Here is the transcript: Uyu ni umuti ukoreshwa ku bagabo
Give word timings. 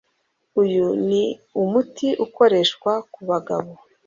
Uyu 0.61 0.85
ni 1.07 1.23
umuti 1.61 2.07
ukoreshwa 2.25 2.91
ku 3.13 3.21
bagabo 3.29 3.71